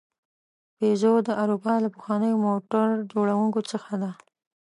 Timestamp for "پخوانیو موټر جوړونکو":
1.95-3.59